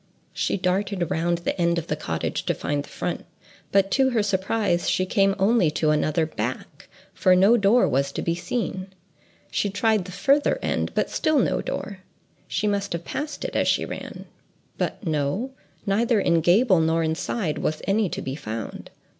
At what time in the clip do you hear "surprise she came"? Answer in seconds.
4.23-5.35